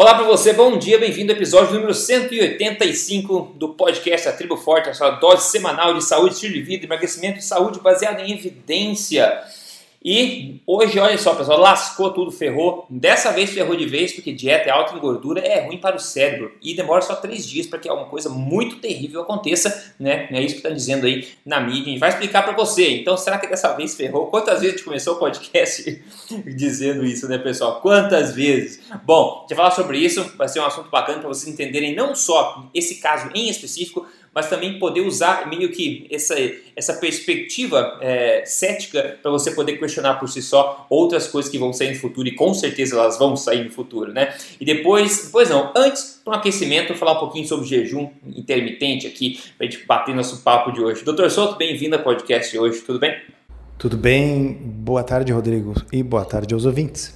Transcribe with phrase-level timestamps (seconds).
[0.00, 4.88] Olá para você, bom dia, bem-vindo ao episódio número 185 do podcast A Tribo Forte,
[4.88, 9.42] a sua dose semanal de saúde, estilo de vida, emagrecimento e saúde baseada em evidência.
[10.04, 12.86] E hoje, olha só, pessoal, lascou tudo, ferrou.
[12.88, 16.52] Dessa vez ferrou de vez, porque dieta alta em gordura é ruim para o cérebro
[16.62, 20.28] e demora só três dias para que alguma coisa muito terrível aconteça, né?
[20.30, 21.82] É isso que está dizendo aí na mídia.
[21.82, 22.90] A gente vai explicar para você.
[22.92, 24.28] Então, será que dessa vez ferrou?
[24.28, 26.02] Quantas vezes a gente começou o podcast
[26.46, 27.80] dizendo isso, né, pessoal?
[27.80, 28.80] Quantas vezes?
[29.04, 32.70] Bom, vai falar sobre isso, vai ser um assunto bacana para vocês entenderem não só
[32.72, 34.06] esse caso em específico,
[34.38, 36.36] mas também poder usar meio que essa,
[36.76, 41.72] essa perspectiva é, cética para você poder questionar por si só outras coisas que vão
[41.72, 44.32] sair no futuro e com certeza elas vão sair no futuro, né?
[44.60, 49.40] E depois, depois não, antes, para um aquecimento, falar um pouquinho sobre jejum intermitente aqui,
[49.58, 51.04] para a gente bater nosso papo de hoje.
[51.04, 53.20] Doutor Souto, bem-vindo ao podcast de hoje, tudo bem?
[53.76, 57.12] Tudo bem, boa tarde, Rodrigo, e boa tarde aos ouvintes.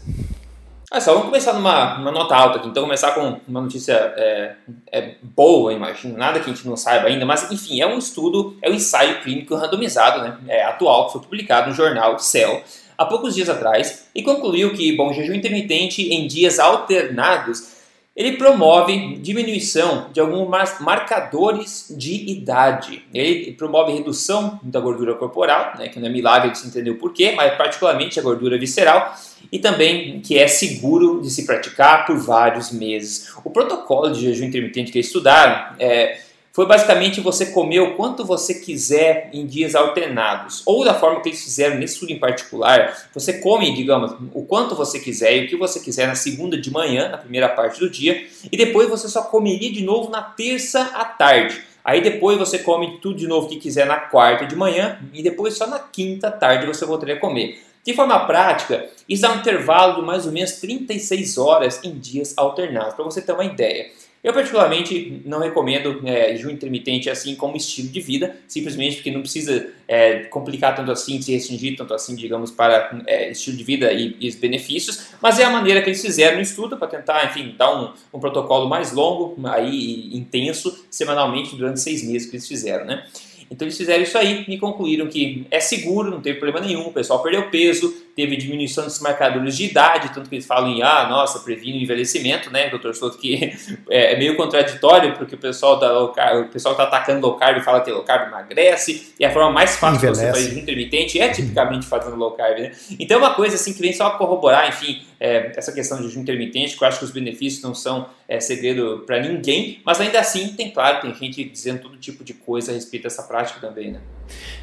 [0.94, 2.68] Ah, só vamos começar numa, nota alta aqui.
[2.68, 4.56] Então, começar com uma notícia é,
[4.92, 6.18] é boa, imagino.
[6.18, 9.22] Nada que a gente não saiba ainda, mas enfim, é um estudo, é um ensaio
[9.22, 10.36] clínico randomizado, né?
[10.46, 12.62] É, atual, que foi publicado no jornal Cell
[12.98, 17.68] há poucos dias atrás e concluiu que, bom, jejum intermitente em dias alternados
[18.14, 20.48] ele promove diminuição de alguns
[20.80, 23.02] marcadores de idade.
[23.12, 26.98] Ele promove redução da gordura corporal, né, que não é milagre de se entender o
[26.98, 29.14] porquê, mas particularmente a gordura visceral,
[29.50, 33.32] e também que é seguro de se praticar por vários meses.
[33.42, 36.20] O protocolo de jejum intermitente que eles estudaram é
[36.52, 40.62] foi basicamente você comer o quanto você quiser em dias alternados.
[40.66, 44.74] Ou da forma que eles fizeram nesse estudo em particular, você come, digamos, o quanto
[44.74, 47.88] você quiser e o que você quiser na segunda de manhã, na primeira parte do
[47.88, 51.62] dia, e depois você só comeria de novo na terça à tarde.
[51.82, 55.56] Aí depois você come tudo de novo que quiser na quarta de manhã e depois
[55.56, 57.60] só na quinta tarde você voltaria a comer.
[57.84, 62.32] De forma prática, isso dá um intervalo de mais ou menos 36 horas em dias
[62.36, 63.90] alternados, para você ter uma ideia.
[64.22, 69.20] Eu, particularmente, não recomendo é, jejum intermitente assim como estilo de vida, simplesmente porque não
[69.20, 73.92] precisa é, complicar tanto assim, se restringir tanto assim, digamos, para é, estilo de vida
[73.92, 77.24] e, e, os benefícios, mas é a maneira que eles fizeram no estudo para tentar,
[77.26, 82.46] enfim, dar um, um protocolo mais longo, aí intenso, semanalmente, durante seis meses que eles
[82.46, 83.04] fizeram, né?
[83.50, 86.92] Então eles fizeram isso aí e concluíram que é seguro, não teve problema nenhum, o
[86.92, 91.06] pessoal perdeu peso, teve diminuição dos marcadores de idade, tanto que eles falam em, ah,
[91.08, 93.52] nossa, previne o envelhecimento, né, doutor Souto, que
[93.88, 97.36] é, é meio contraditório, porque o pessoal da low carb, o pessoal está atacando low
[97.36, 100.58] carb e fala que low carb emagrece, e a forma mais fácil de você fazer
[100.58, 102.72] intermitente é tipicamente fazendo low carb, né?
[102.98, 106.20] Então é uma coisa assim que vem só corroborar, enfim, é, essa questão de jejum
[106.20, 110.18] intermitente, que eu acho que os benefícios não são é, segredo para ninguém, mas ainda
[110.20, 113.92] assim tem, claro, tem gente dizendo todo tipo de coisa a respeito dessa prática também,
[113.92, 114.00] né?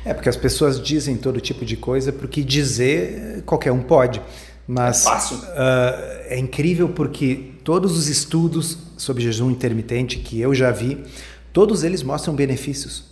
[0.04, 4.22] É, porque as pessoas dizem todo tipo de coisa porque dizer qualquer um pode.
[4.68, 5.38] Mas é, fácil.
[5.38, 11.04] Uh, é incrível porque todos os estudos sobre jejum intermitente que eu já vi,
[11.52, 13.10] todos eles mostram benefícios.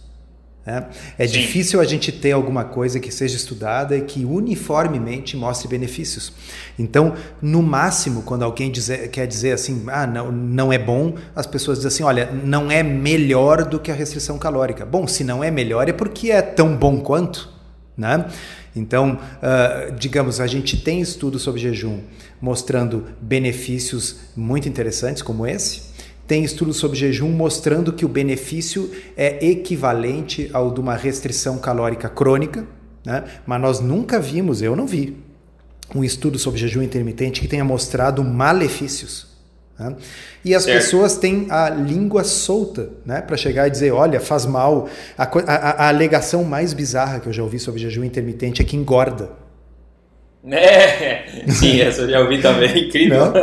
[0.67, 0.83] É,
[1.19, 6.33] é difícil a gente ter alguma coisa que seja estudada e que uniformemente mostre benefícios.
[6.77, 11.47] Então, no máximo, quando alguém dizer, quer dizer assim, ah, não, não é bom, as
[11.47, 14.85] pessoas dizem assim, olha, não é melhor do que a restrição calórica.
[14.85, 17.49] Bom, se não é melhor é porque é tão bom quanto,
[17.97, 18.25] né?
[18.77, 21.99] Então, uh, digamos, a gente tem estudos sobre jejum
[22.41, 25.81] mostrando benefícios muito interessantes como esse,
[26.27, 32.09] tem estudos sobre jejum mostrando que o benefício é equivalente ao de uma restrição calórica
[32.09, 32.67] crônica,
[33.05, 33.23] né?
[33.45, 35.17] mas nós nunca vimos, eu não vi,
[35.95, 39.36] um estudo sobre jejum intermitente que tenha mostrado malefícios.
[39.79, 39.95] Né?
[40.43, 40.77] E as certo.
[40.77, 43.21] pessoas têm a língua solta né?
[43.21, 44.89] para chegar e dizer: olha, faz mal.
[45.17, 48.75] A, a, a alegação mais bizarra que eu já ouvi sobre jejum intermitente é que
[48.75, 49.29] engorda.
[50.49, 53.33] É, sim, essa eu já ouvi também, incrível.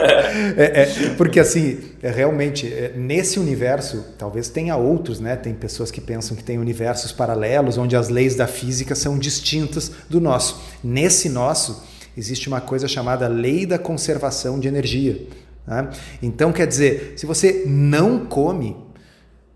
[0.56, 0.86] É, é,
[1.16, 5.36] porque assim, é, realmente, é, nesse universo, talvez tenha outros, né?
[5.36, 9.92] Tem pessoas que pensam que tem universos paralelos, onde as leis da física são distintas
[10.08, 10.62] do nosso.
[10.82, 11.84] Nesse nosso,
[12.16, 15.26] existe uma coisa chamada lei da conservação de energia.
[15.66, 15.88] Né?
[16.22, 18.76] Então, quer dizer, se você não come,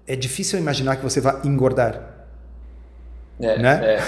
[0.06, 2.18] é difícil imaginar que você vai engordar.
[3.40, 3.80] É, né?
[3.82, 4.00] É, é.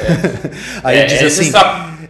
[0.83, 1.53] aí é, diz assim,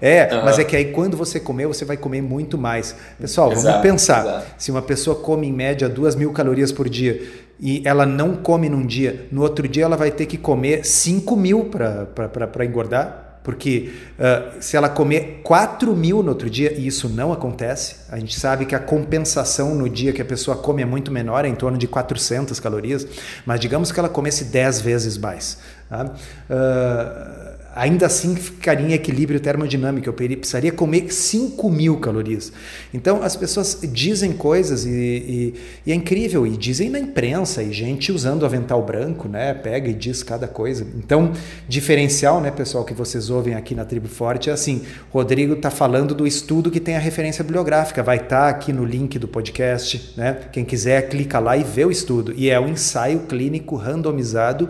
[0.00, 0.44] é, uhum.
[0.44, 2.96] mas é que aí quando você comer, você vai comer muito mais.
[3.20, 4.24] Pessoal, exato, vamos pensar.
[4.24, 4.46] Exato.
[4.56, 7.22] Se uma pessoa come em média duas mil calorias por dia
[7.60, 11.36] e ela não come num dia, no outro dia ela vai ter que comer 5
[11.36, 13.29] mil para engordar.
[13.50, 18.16] Porque uh, se ela comer 4 mil no outro dia, e isso não acontece, a
[18.16, 21.48] gente sabe que a compensação no dia que a pessoa come é muito menor, é
[21.48, 23.04] em torno de 400 calorias,
[23.44, 25.58] mas digamos que ela comesse 10 vezes mais.
[25.88, 26.04] Tá?
[26.04, 27.39] Uh,
[27.74, 30.08] ainda assim ficaria em equilíbrio termodinâmico.
[30.08, 32.52] Eu precisaria comer 5 mil calorias.
[32.92, 35.54] Então as pessoas dizem coisas e, e,
[35.86, 39.54] e, é incrível, e dizem na imprensa, e gente usando avental branco, né?
[39.54, 40.86] Pega e diz cada coisa.
[40.96, 41.32] Então,
[41.68, 46.14] diferencial, né, pessoal, que vocês ouvem aqui na Tribo Forte é assim: Rodrigo está falando
[46.14, 50.14] do estudo que tem a referência bibliográfica, vai estar tá aqui no link do podcast,
[50.16, 50.38] né?
[50.52, 52.32] Quem quiser, clica lá e vê o estudo.
[52.36, 54.68] E é um ensaio clínico randomizado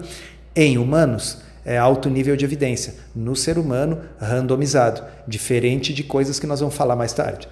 [0.55, 2.95] em humanos é alto nível de evidência.
[3.15, 7.49] No ser humano, randomizado, diferente de coisas que nós vamos falar mais tarde.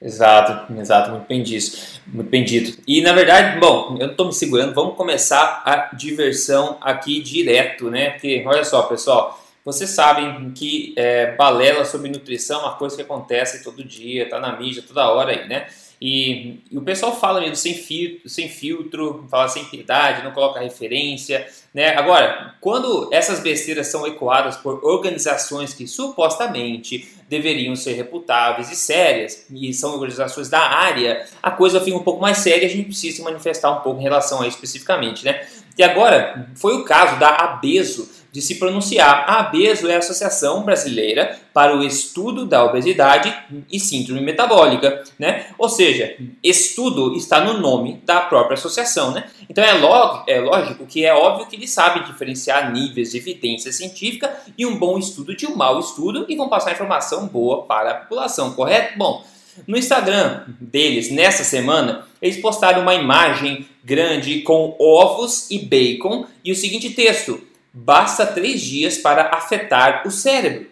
[0.00, 2.78] Exato, exato, muito bem disso, muito bem dito.
[2.86, 8.10] E na verdade, bom, eu estou me segurando, vamos começar a diversão aqui direto, né?
[8.10, 13.02] Porque olha só, pessoal, vocês sabem que é, balela sobre nutrição é uma coisa que
[13.02, 15.68] acontece todo dia, tá na mídia toda hora aí, né?
[16.00, 20.60] E, e, o pessoal fala mesmo sem filtro, sem filtro, fala sem piedade, não coloca
[20.60, 21.96] referência, né?
[21.96, 29.46] Agora, quando essas besteiras são ecoadas por organizações que supostamente deveriam ser reputáveis e sérias,
[29.50, 32.86] e são organizações da área, a coisa fica um pouco mais séria e a gente
[32.86, 35.46] precisa se manifestar um pouco em relação a isso especificamente, né?
[35.76, 39.26] E agora, foi o caso da Abeso, de se pronunciar.
[39.28, 43.32] A ABESO é a Associação Brasileira para o Estudo da Obesidade
[43.70, 45.46] e Síndrome Metabólica, né?
[45.56, 49.30] Ou seja, estudo está no nome da própria associação, né?
[49.48, 53.70] Então é, log, é lógico que é óbvio que eles sabem diferenciar níveis de evidência
[53.70, 57.92] científica e um bom estudo de um mau estudo e vão passar informação boa para
[57.92, 58.98] a população, correto?
[58.98, 59.24] Bom,
[59.64, 66.50] no Instagram deles, nessa semana, eles postaram uma imagem grande com ovos e bacon e
[66.50, 70.66] o seguinte texto: basta três dias para afetar o cérebro.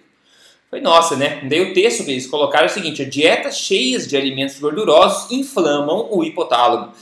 [0.71, 1.41] Foi nossa, né?
[1.51, 6.09] Daí o texto que eles colocaram é o seguinte: dietas cheias de alimentos gordurosos inflamam
[6.11, 6.93] o hipotálamo.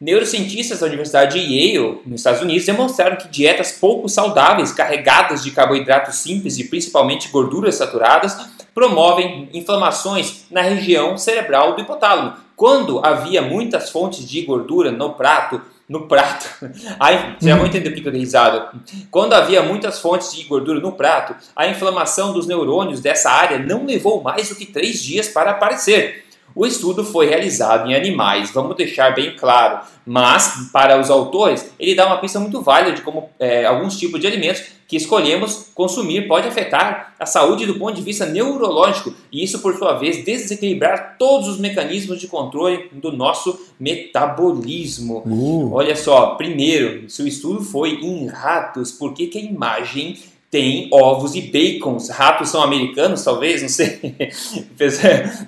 [0.00, 5.50] Neurocientistas da Universidade de Yale, nos Estados Unidos, demonstraram que dietas pouco saudáveis, carregadas de
[5.50, 8.36] carboidratos simples e principalmente gorduras saturadas,
[8.72, 12.36] promovem inflamações na região cerebral do hipotálamo.
[12.54, 16.66] Quando havia muitas fontes de gordura no prato, no prato.
[17.00, 18.70] Aí, você já vai entender o que é risada.
[19.10, 23.86] Quando havia muitas fontes de gordura no prato, a inflamação dos neurônios dessa área não
[23.86, 26.27] levou mais do que três dias para aparecer.
[26.54, 31.94] O estudo foi realizado em animais, vamos deixar bem claro, mas para os autores ele
[31.94, 36.26] dá uma pista muito válida de como é, alguns tipos de alimentos que escolhemos consumir
[36.26, 41.16] pode afetar a saúde do ponto de vista neurológico e isso por sua vez desequilibrar
[41.18, 45.22] todos os mecanismos de controle do nosso metabolismo.
[45.26, 45.74] Uh.
[45.74, 50.16] Olha só, primeiro, se o estudo foi em ratos, por que, que a imagem
[50.50, 52.08] tem ovos e bacons.
[52.08, 53.98] Ratos são americanos, talvez, não sei.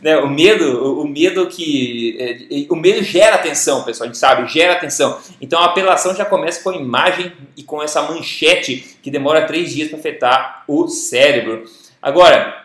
[0.02, 4.05] né, o medo, o medo que é, o medo gera atenção, pessoal.
[4.05, 5.19] A gente sabe, gera atenção.
[5.41, 9.73] Então a apelação já começa com a imagem e com essa manchete que demora três
[9.73, 11.64] dias para afetar o cérebro.
[12.02, 12.64] Agora,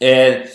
[0.00, 0.48] é,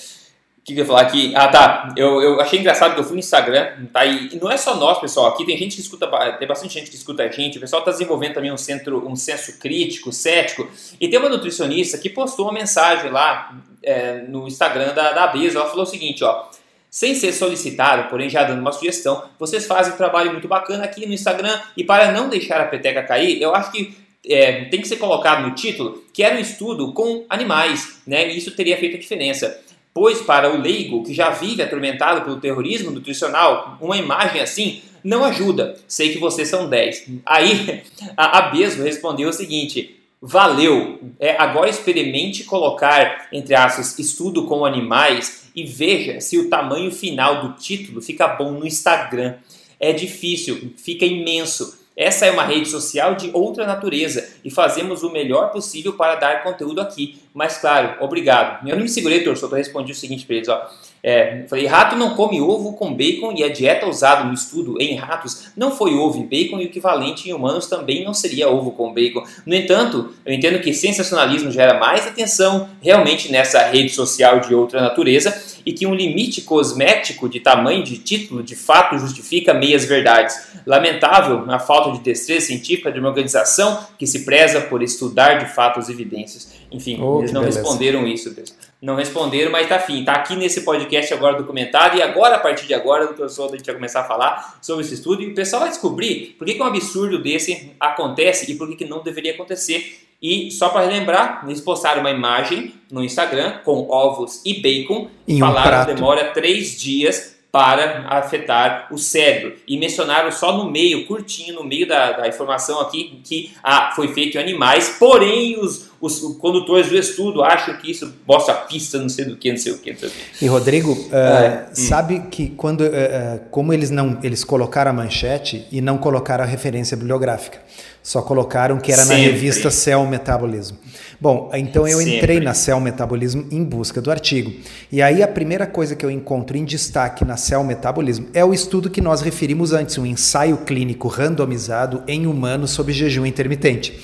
[0.67, 1.31] que, eu ia falar aqui?
[1.33, 1.93] Ah, tá.
[1.95, 4.05] Eu, eu achei engraçado que eu fui no Instagram, tá?
[4.05, 5.27] E, e não é só nós, pessoal.
[5.27, 7.57] Aqui tem gente que escuta, tem bastante gente que escuta a gente.
[7.57, 10.67] O pessoal está desenvolvendo também um centro, um senso crítico, cético.
[10.99, 15.57] E tem uma nutricionista que postou uma mensagem lá é, no Instagram da, da Bisa.
[15.57, 16.49] Ela falou o seguinte, ó.
[16.89, 21.05] Sem ser solicitado, porém já dando uma sugestão, vocês fazem um trabalho muito bacana aqui
[21.05, 24.87] no Instagram e para não deixar a peteca cair, eu acho que é, tem que
[24.87, 28.29] ser colocado no título que era um estudo com animais, né?
[28.29, 29.66] E isso teria feito a diferença
[29.97, 35.23] pois para o leigo que já vive atormentado pelo terrorismo nutricional, uma imagem assim não
[35.23, 35.75] ajuda.
[35.87, 37.07] Sei que vocês são 10.
[37.25, 37.81] Aí
[38.15, 40.99] a, a Besmo respondeu o seguinte: Valeu!
[41.19, 47.41] É, agora experimente colocar, entre aspas, estudo com animais e veja se o tamanho final
[47.41, 49.33] do título fica bom no Instagram.
[49.79, 51.76] É difícil, fica imenso.
[51.97, 56.43] Essa é uma rede social de outra natureza e fazemos o melhor possível para dar
[56.43, 57.19] conteúdo aqui.
[57.33, 58.67] Mas claro, obrigado.
[58.67, 60.69] Eu não me segurei, torço, eu respondi o seguinte para eles, ó.
[61.03, 64.95] É, falei, rato não come ovo com bacon e a dieta usada no estudo em
[64.95, 68.71] ratos não foi ovo e bacon e o equivalente em humanos também não seria ovo
[68.71, 69.23] com bacon.
[69.45, 74.81] No entanto, eu entendo que sensacionalismo gera mais atenção realmente nessa rede social de outra
[74.81, 80.47] natureza e que um limite cosmético de tamanho de título de fato justifica meias verdades.
[80.65, 85.53] Lamentável a falta de destreza científica de uma organização que se preza por estudar de
[85.53, 86.53] fato as evidências.
[86.71, 87.59] Enfim, oh, eles não beleza.
[87.59, 88.33] responderam isso.
[88.81, 90.05] Não responderam, mas tá fim.
[90.05, 93.57] Tá aqui nesse podcast agora documentado e agora, a partir de agora, doutor Souza, a
[93.57, 96.53] gente vai começar a falar sobre esse estudo e o pessoal vai descobrir por que,
[96.53, 100.06] que um absurdo desse acontece e por que, que não deveria acontecer.
[100.21, 105.09] E só para relembrar, eles postaram uma imagem no Instagram com ovos e bacon.
[105.27, 109.55] Em falaram que demora três dias para afetar o cérebro.
[109.67, 114.09] E mencionaram só no meio, curtinho, no meio da, da informação aqui, que ah, foi
[114.09, 118.99] feito em animais, porém os, os condutores do estudo acham que isso mostra a pista,
[118.99, 119.95] não sei do que, não sei o que.
[120.41, 122.29] E Rodrigo, uh, é, sabe hum.
[122.29, 126.95] que quando, uh, como eles não, eles colocaram a manchete e não colocaram a referência
[126.95, 127.59] bibliográfica,
[128.03, 129.17] só colocaram que era Sempre.
[129.17, 130.75] na revista Cell Metabolism.
[131.19, 132.17] Bom, então eu Sempre.
[132.17, 134.53] entrei na Cell Metabolism em busca do artigo.
[134.91, 138.53] E aí a primeira coisa que eu encontro em destaque na Cell Metabolism é o
[138.53, 143.99] estudo que nós referimos antes, um ensaio clínico randomizado em humanos sob jejum intermitente.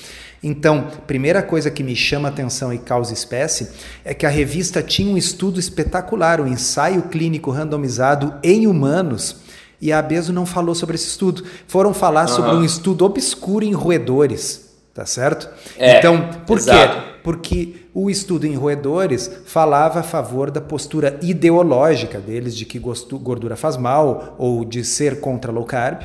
[0.46, 3.70] Então, primeira coisa que me chama atenção e causa espécie
[4.04, 9.36] é que a revista tinha um estudo espetacular, um ensaio clínico randomizado em humanos,
[9.80, 11.44] e a Abeso não falou sobre esse estudo.
[11.66, 12.36] Foram falar uhum.
[12.36, 15.50] sobre um estudo obscuro em roedores tá certo?
[15.76, 16.96] É, então, por exato.
[16.96, 17.14] quê?
[17.24, 23.56] Porque o estudo em roedores falava a favor da postura ideológica deles de que gordura
[23.56, 26.02] faz mal ou de ser contra low carb.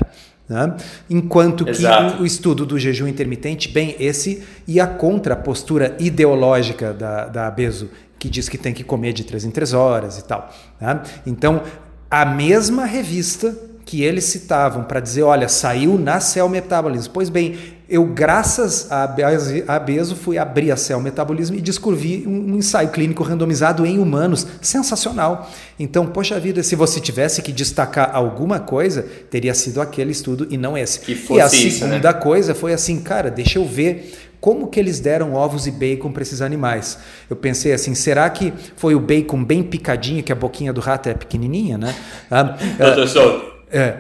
[0.50, 0.75] Né?
[1.08, 6.91] Enquanto que o, o, estudo do jejum intermitente, bem, esse ia contra a postura ideológica
[6.91, 10.25] da, da Abeso, que diz que tem que comer de três em três horas e
[10.25, 10.51] tal.
[10.82, 11.01] Né?
[11.25, 11.62] Então,
[12.10, 13.56] a mesma revista
[13.89, 17.10] que eles citavam para dizer, olha, saiu na Cell Metabolism.
[17.12, 17.58] Pois bem,
[17.89, 19.08] eu, graças a
[19.79, 24.46] Bezo, fui abrir a Cell Metabolism e descobri um, ensaio clínico randomizado em humanos.
[24.62, 25.50] Sensacional.
[25.79, 30.55] Então, poxa vida, se você tivesse que destacar alguma coisa, teria sido aquele estudo e
[30.55, 31.00] não esse.
[31.38, 31.93] e a isso, né?
[31.93, 36.12] segunda coisa foi assim, cara, deixa eu ver como que eles deram ovos e bacon
[36.12, 37.00] para esses animais?
[37.27, 41.10] Eu pensei assim, será que foi o bacon bem picadinho, que a boquinha do rato
[41.10, 41.96] é pequenininha, né?
[42.29, 42.55] Ah,
[43.71, 43.97] é.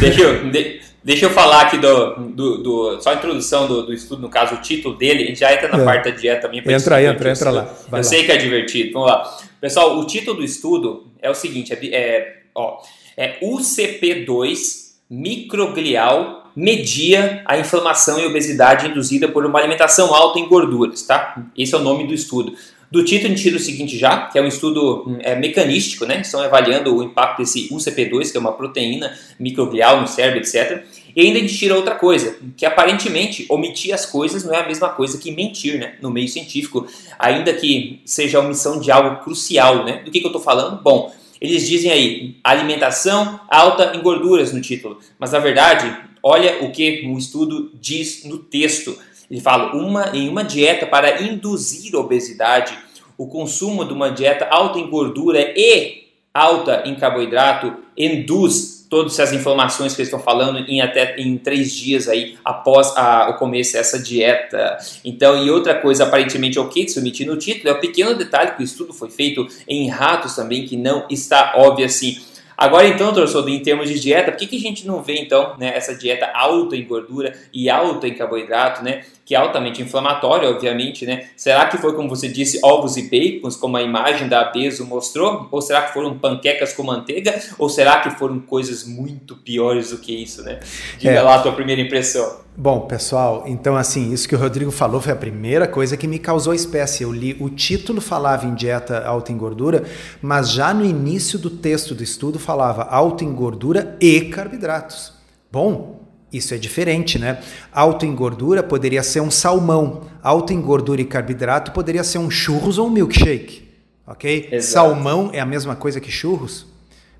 [0.00, 3.92] Deixa, eu, de, deixa eu falar aqui do, do, do, só a introdução do, do,
[3.92, 5.84] estudo, no caso, o título dele, a gente já entra na é.
[5.84, 6.62] parte da dieta também.
[6.66, 7.62] Entra aí, entra, entra lá.
[7.88, 8.10] Vai eu lá.
[8.10, 8.92] sei que é divertido.
[8.92, 9.38] Vamos lá.
[9.60, 12.78] Pessoal, o título do estudo é o seguinte: é, é, ó,
[13.16, 21.02] é UCP2 microglial media a inflamação e obesidade induzida por uma alimentação alta em gorduras,
[21.02, 21.42] tá?
[21.56, 22.54] Esse é o nome do estudo.
[22.92, 26.04] Do título, a gente tira o seguinte já, que é um estudo hum, é, mecanístico,
[26.04, 26.20] né?
[26.20, 30.84] Estão avaliando o impacto desse UCP2, que é uma proteína microglial no cérebro, etc.
[31.16, 34.66] E ainda a gente tira outra coisa, que aparentemente omitir as coisas não é a
[34.66, 35.94] mesma coisa que mentir, né?
[36.02, 36.86] No meio científico,
[37.18, 40.02] ainda que seja a omissão de algo crucial, né?
[40.04, 40.82] Do que, que eu estou falando?
[40.82, 46.70] Bom, eles dizem aí alimentação alta em gorduras no título, mas na verdade, olha o
[46.70, 48.98] que o estudo diz no texto.
[49.32, 52.78] Ele fala, uma, em uma dieta para induzir obesidade,
[53.16, 56.02] o consumo de uma dieta alta em gordura e
[56.34, 61.72] alta em carboidrato induz todas essas inflamações que eles estão falando em até em três
[61.72, 64.76] dias aí após a, o começo dessa dieta.
[65.02, 68.14] Então, e outra coisa, aparentemente, é o que submeti no título, é o um pequeno
[68.14, 72.20] detalhe que o estudo foi feito em ratos também, que não está óbvio assim.
[72.62, 75.56] Agora então, torcedor, em termos de dieta, por que, que a gente não vê então
[75.58, 79.04] né, essa dieta alta em gordura e alta em carboidrato, né?
[79.24, 81.28] Que é altamente inflamatório, obviamente, né?
[81.36, 85.48] Será que foi, como você disse, ovos e bacons, como a imagem da Bezo mostrou?
[85.50, 87.40] Ou será que foram panquecas com manteiga?
[87.58, 90.60] Ou será que foram coisas muito piores do que isso, né?
[90.98, 91.22] Diga é.
[91.22, 92.42] lá a tua primeira impressão.
[92.54, 96.18] Bom, pessoal, então assim, isso que o Rodrigo falou foi a primeira coisa que me
[96.18, 97.02] causou espécie.
[97.02, 99.84] Eu li o título falava em dieta alta em gordura,
[100.20, 105.14] mas já no início do texto do estudo falava alta em gordura e carboidratos.
[105.50, 106.01] Bom,
[106.32, 107.40] isso é diferente, né?
[107.72, 110.02] Alto em gordura poderia ser um salmão.
[110.22, 113.68] Alto em gordura e carboidrato poderia ser um churros ou um milkshake.
[114.06, 114.48] Ok?
[114.50, 114.72] Exato.
[114.72, 116.66] Salmão é a mesma coisa que churros?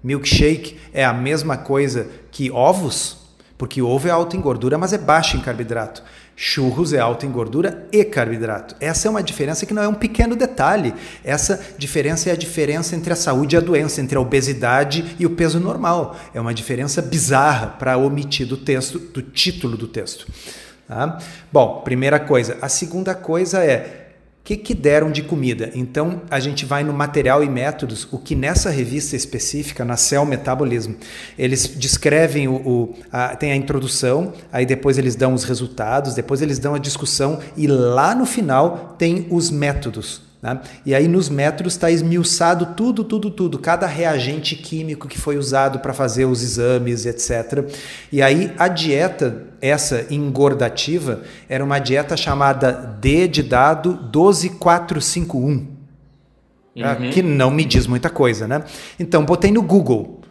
[0.02, 3.18] Milkshake é a mesma coisa que ovos?
[3.56, 6.02] Porque ovo é alto em gordura, mas é baixo em carboidrato.
[6.34, 8.74] Churros é alto em gordura e carboidrato.
[8.80, 10.94] Essa é uma diferença que não é um pequeno detalhe.
[11.22, 15.26] Essa diferença é a diferença entre a saúde e a doença, entre a obesidade e
[15.26, 16.16] o peso normal.
[16.34, 20.26] É uma diferença bizarra para omitir do texto, do título do texto.
[20.88, 21.18] Tá?
[21.52, 22.58] Bom, primeira coisa.
[22.60, 24.01] A segunda coisa é
[24.44, 25.70] que, que deram de comida?
[25.74, 30.24] Então a gente vai no material e métodos, o que nessa revista específica, na Cell
[30.26, 30.94] Metabolism,
[31.38, 36.42] eles descrevem o, o a, tem a introdução, aí depois eles dão os resultados, depois
[36.42, 40.31] eles dão a discussão e lá no final tem os métodos.
[40.42, 40.60] Né?
[40.84, 45.78] E aí nos métodos está esmiuçado tudo, tudo, tudo, cada reagente químico que foi usado
[45.78, 47.70] para fazer os exames, etc.
[48.10, 55.68] E aí a dieta, essa engordativa, era uma dieta chamada D de dado 12451.
[56.80, 56.96] Tá?
[56.98, 57.10] Uhum.
[57.10, 58.64] Que não me diz muita coisa, né?
[58.98, 60.22] Então, botei no Google.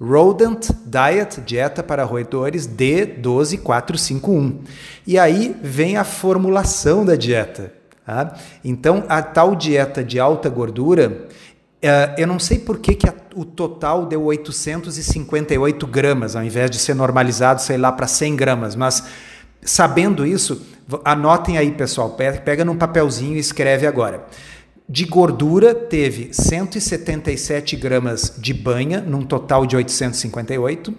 [0.00, 4.60] Rodent Diet, dieta para roedores D12451.
[5.06, 7.79] E aí vem a formulação da dieta.
[8.10, 8.34] Tá?
[8.64, 11.28] Então, a tal dieta de alta gordura,
[11.80, 16.78] uh, eu não sei por que, que o total deu 858 gramas, ao invés de
[16.80, 19.04] ser normalizado, sei lá, para 100 gramas, mas
[19.62, 20.60] sabendo isso,
[21.04, 22.16] Anotem aí, pessoal.
[22.44, 24.26] Pega num papelzinho e escreve agora.
[24.88, 30.92] De gordura, teve 177 gramas de banha, num total de 858,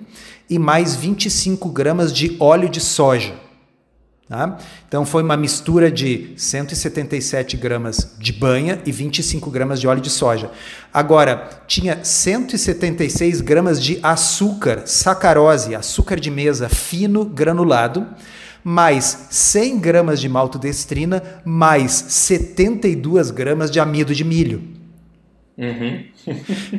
[0.50, 3.51] e mais 25 gramas de óleo de soja.
[4.32, 4.58] Tá?
[4.88, 10.10] Então foi uma mistura de 177 gramas de banha e 25 gramas de óleo de
[10.10, 10.50] soja.
[10.94, 18.08] Agora, tinha 176 gramas de açúcar, sacarose, açúcar de mesa fino granulado,
[18.64, 24.64] mais 100 gramas de maltodestrina, mais 72 gramas de amido de milho.
[25.58, 26.06] Uhum.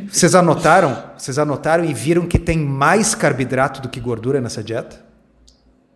[0.09, 0.97] Vocês anotaram?
[1.19, 5.12] Vocês anotaram e viram que tem mais carboidrato do que gordura nessa dieta?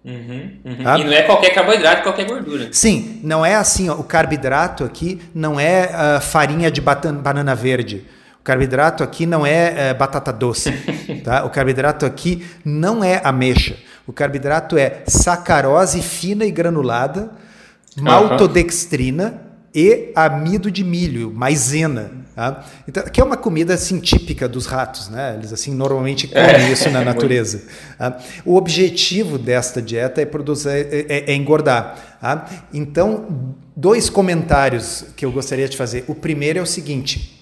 [0.07, 0.85] Uhum, uhum.
[0.85, 0.99] Tá?
[1.01, 2.69] E não é qualquer carboidrato, qualquer gordura.
[2.71, 3.89] Sim, não é assim.
[3.89, 8.07] Ó, o carboidrato aqui não é uh, farinha de banana verde.
[8.41, 10.71] O carboidrato aqui não é uh, batata doce.
[11.25, 11.45] tá?
[11.45, 13.77] O carboidrato aqui não é ameixa.
[14.07, 17.33] O carboidrato é sacarose fina e granulada,
[17.97, 19.46] maltodextrina
[19.79, 22.11] e amido de milho, maisena.
[22.35, 22.65] Tá?
[22.89, 25.35] Então, que é uma comida assim típica dos ratos, né?
[25.37, 27.63] Eles assim normalmente comem é, isso na natureza.
[27.99, 28.19] Tá?
[28.43, 32.19] O objetivo desta dieta é produzir, é, é, é engordar.
[32.23, 32.47] Tá?
[32.73, 36.05] Então, dois comentários que eu gostaria de fazer.
[36.09, 37.39] O primeiro é o seguinte: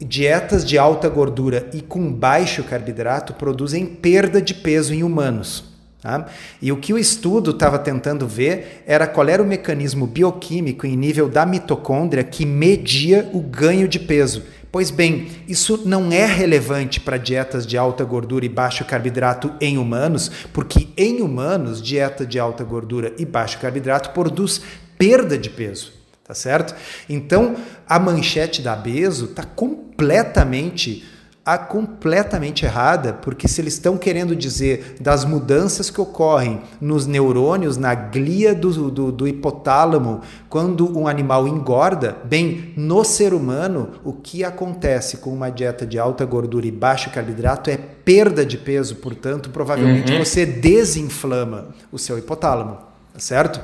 [0.00, 5.75] dietas de alta gordura e com baixo carboidrato produzem perda de peso em humanos.
[6.00, 6.26] Tá?
[6.60, 10.96] E o que o estudo estava tentando ver era qual era o mecanismo bioquímico em
[10.96, 14.42] nível da mitocôndria que media o ganho de peso.
[14.70, 19.78] Pois bem, isso não é relevante para dietas de alta gordura e baixo carboidrato em
[19.78, 24.60] humanos, porque em humanos, dieta de alta gordura e baixo carboidrato produz
[24.98, 26.74] perda de peso, tá certo?
[27.08, 27.56] Então,
[27.88, 31.04] a manchete da Beso está completamente
[31.46, 37.76] a completamente errada, porque se eles estão querendo dizer das mudanças que ocorrem nos neurônios,
[37.76, 44.12] na glia do, do, do, hipotálamo, quando um animal engorda, bem, no ser humano, o
[44.12, 48.96] que acontece com uma dieta de alta gordura e baixo carboidrato é perda de peso,
[48.96, 50.24] portanto, provavelmente uhum.
[50.24, 52.78] você desinflama o seu hipotálamo,
[53.12, 53.60] tá certo?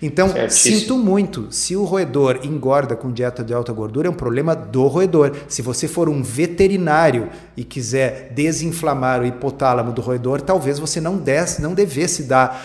[0.00, 0.76] Então, Certíssimo.
[0.76, 1.48] sinto muito.
[1.50, 5.32] Se o roedor engorda com dieta de alta gordura, é um problema do roedor.
[5.48, 11.16] Se você for um veterinário e quiser desinflamar o hipotálamo do roedor, talvez você não,
[11.16, 12.64] desse, não devesse dar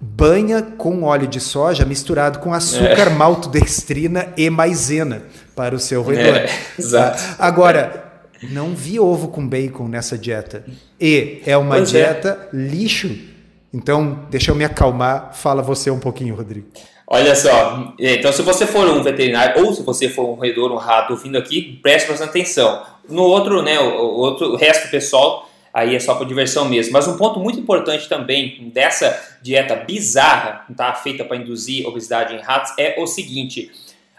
[0.00, 3.10] banha com óleo de soja misturado com açúcar, é.
[3.10, 5.22] maltodextrina e maisena
[5.54, 6.36] para o seu roedor.
[6.36, 7.22] É, exato.
[7.38, 8.10] Agora,
[8.50, 10.64] não vi ovo com bacon nessa dieta.
[10.98, 12.04] E é uma pois é.
[12.04, 12.56] dieta é.
[12.56, 13.29] lixo
[13.72, 15.32] então, deixa eu me acalmar.
[15.34, 16.66] Fala você um pouquinho, Rodrigo.
[17.06, 20.70] Olha só, é, então se você for um veterinário ou se você for um roedor,
[20.70, 22.84] um rato ouvindo aqui, preste bastante atenção.
[23.08, 26.92] No outro, né, o, outro, resto do pessoal, aí é só por diversão mesmo.
[26.92, 32.38] Mas um ponto muito importante também dessa dieta bizarra, tá, feita para induzir obesidade em
[32.38, 33.72] ratos, é o seguinte: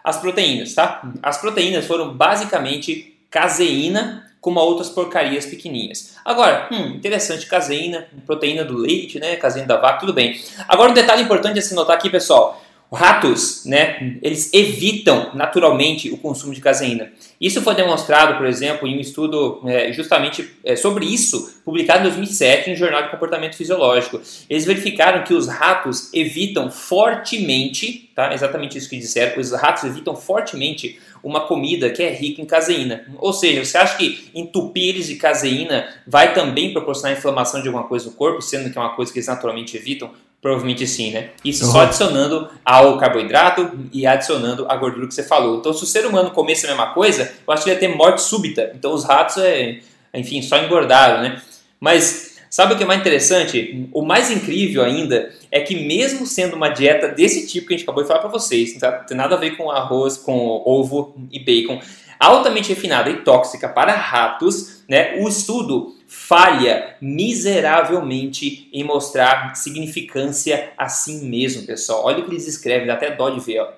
[0.03, 1.01] as proteínas, tá?
[1.23, 6.15] As proteínas foram basicamente caseína como outras porcarias pequenininhas.
[6.25, 10.41] Agora, hum, interessante, caseína, proteína do leite, né, caseína da vaca, tudo bem.
[10.67, 12.59] Agora um detalhe importante a se notar aqui, pessoal,
[12.95, 17.09] ratos, né, eles evitam naturalmente o consumo de caseína.
[17.39, 22.03] Isso foi demonstrado, por exemplo, em um estudo é, justamente é, sobre isso, publicado em
[22.03, 24.19] 2007 no Jornal de Comportamento Fisiológico.
[24.49, 30.13] Eles verificaram que os ratos evitam fortemente, tá, exatamente isso que disseram, os ratos evitam
[30.13, 33.05] fortemente uma comida que é rica em caseína.
[33.19, 37.87] Ou seja, você acha que entupir eles de caseína vai também proporcionar inflamação de alguma
[37.87, 40.11] coisa no corpo, sendo que é uma coisa que eles naturalmente evitam?
[40.41, 41.29] Provavelmente sim, né?
[41.45, 41.71] Isso uhum.
[41.71, 45.59] só adicionando ao carboidrato e adicionando a gordura que você falou.
[45.59, 48.21] Então, se o ser humano comesse a mesma coisa, eu acho que ia ter morte
[48.21, 48.71] súbita.
[48.73, 49.79] Então, os ratos, é,
[50.13, 51.41] enfim, só engordaram, né?
[51.79, 53.87] Mas Sabe o que é mais interessante?
[53.93, 57.85] O mais incrível ainda é que mesmo sendo uma dieta desse tipo que a gente
[57.85, 61.39] acabou de falar para vocês, não tem nada a ver com arroz, com ovo e
[61.39, 61.79] bacon,
[62.19, 65.15] altamente refinada e tóxica para ratos, né?
[65.21, 72.03] O estudo falha miseravelmente em mostrar significância assim mesmo, pessoal.
[72.03, 73.71] Olha o que eles escrevem, dá até dó de ver, ó.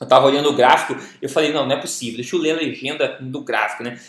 [0.00, 2.56] Eu estava olhando o gráfico, eu falei, não, não é possível, deixa eu ler a
[2.56, 4.00] legenda do gráfico, né?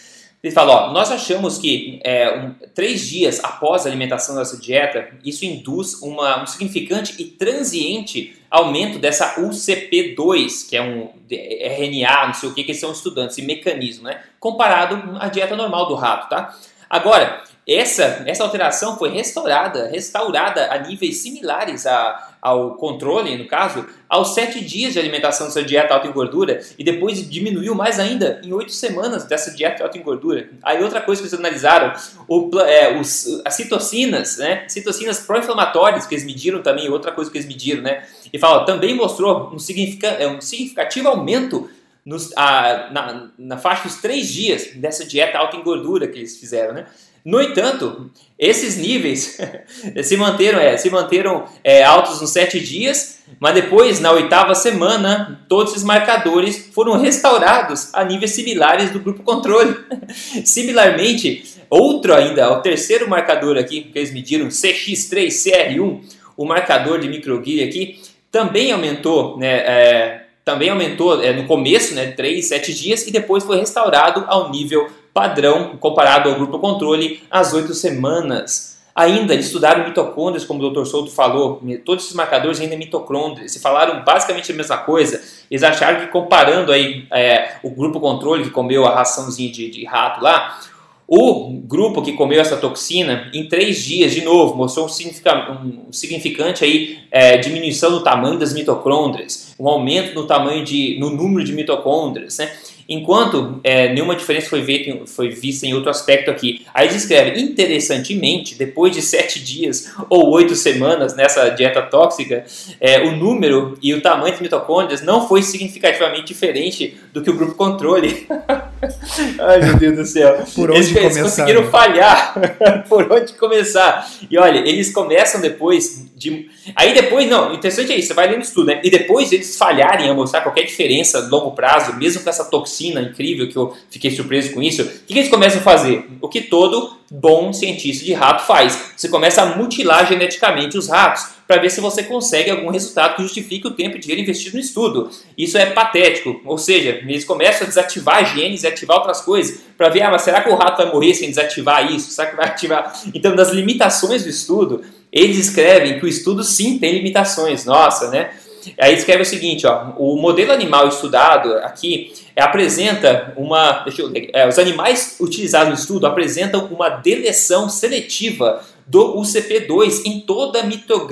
[0.43, 5.10] Ele fala, ó, nós achamos que é, um, três dias após a alimentação dessa dieta,
[5.24, 12.34] isso induz uma, um significante e transiente aumento dessa UCP2, que é um RNA, não
[12.34, 14.21] sei o que, que são estudantes, esse mecanismo, né?
[14.39, 16.56] Comparado à dieta normal do rato, tá?
[16.88, 23.88] Agora, essa, essa alteração foi restaurada, restaurada a níveis similares a, ao controle, no caso,
[24.08, 28.39] aos sete dias de alimentação dessa dieta alta em gordura e depois diminuiu mais ainda
[28.43, 30.47] em oito semanas dessa dieta alta em gordura.
[30.62, 31.91] Aí outra coisa que eles analisaram,
[32.27, 34.65] o, é, os, as citocinas, né?
[34.67, 38.05] Citocinas pró-inflamatórias que eles mediram também, outra coisa que eles mediram, né?
[38.31, 41.67] E fala, também mostrou um, significa, é, um significativo aumento
[42.05, 46.38] nos, a, na, na faixa dos três dias dessa dieta alta em gordura que eles
[46.38, 46.86] fizeram, né?
[47.26, 49.36] No entanto, esses níveis
[50.04, 55.44] se manteram, é, se manteram é, altos nos sete dias, mas depois, na oitava semana,
[55.50, 59.76] todos esses marcadores foram restaurados a níveis similares do grupo controle.
[60.46, 66.02] Similarmente, outro ainda, o terceiro marcador aqui, que eles mediram, CX3CR1,
[66.38, 68.00] o marcador de microglia aqui,
[68.32, 73.44] também aumentou, né, é, também aumentou é, no começo, né, 3, 7 dias, e depois
[73.44, 78.75] foi restaurado ao nível padrão comparado ao grupo controle às 8 semanas.
[78.93, 80.86] Ainda estudaram mitocôndrias, como o Dr.
[80.86, 85.21] Souto falou, todos esses marcadores ainda mitocôndrias, se falaram basicamente a mesma coisa.
[85.49, 89.86] Eles acharam que comparando aí é, o grupo controle que comeu a raçãozinha de, de
[89.86, 90.60] rato lá,
[91.08, 96.99] o grupo que comeu essa toxina, em três dias, de novo, mostrou um, significante aí,
[97.12, 102.39] é, diminuição no tamanho das mitocôndrias, um aumento no tamanho de, no número de mitocôndrias,
[102.39, 102.51] né?
[102.88, 106.65] Enquanto é, nenhuma diferença foi, feita, foi vista em outro aspecto aqui.
[106.74, 112.45] Aí descreve, interessantemente, depois de sete dias ou oito semanas nessa dieta tóxica,
[112.80, 117.36] é, o número e o tamanho de mitocôndrias não foi significativamente diferente do que o
[117.36, 118.28] grupo controle.
[119.39, 120.43] Ai, meu Deus do céu.
[120.54, 121.69] Por onde eles, começar, eles conseguiram né?
[121.69, 122.34] falhar.
[122.88, 124.08] Por onde começar?
[124.30, 126.49] E olha, eles começam depois de.
[126.75, 128.80] Aí depois, não, o interessante é isso, você vai lendo isso tudo, né?
[128.84, 133.01] E depois eles falharem a mostrar qualquer diferença a longo prazo, mesmo com essa toxina
[133.01, 136.06] incrível que eu fiquei surpreso com isso, o que, que eles começam a fazer?
[136.21, 138.93] O que todo bom cientista de rato faz.
[138.95, 143.21] Você começa a mutilar geneticamente os ratos para ver se você consegue algum resultado que
[143.21, 145.10] justifique o tempo de dinheiro investido no estudo.
[145.38, 149.89] Isso é patético, ou seja, eles começam a desativar genes e ativar outras coisas para
[149.89, 152.12] ver, ah, mas será que o rato vai morrer sem desativar isso?
[152.12, 152.99] Será que vai ativar?
[153.13, 154.82] Então, das limitações do estudo,
[155.15, 157.63] eles escrevem que o estudo sim tem limitações.
[157.63, 158.32] Nossa, né?
[158.80, 164.08] Aí escreve o seguinte, ó, o modelo animal estudado aqui é, apresenta uma, deixa eu
[164.08, 170.60] ler, é, os animais utilizados no estudo apresentam uma deleção seletiva do UCP2 em toda
[170.60, 171.08] a mito,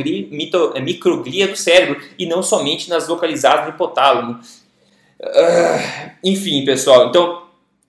[0.75, 4.39] é, microglia do cérebro e não somente nas localizadas no hipotálamo.
[5.21, 7.42] Uh, enfim, pessoal, então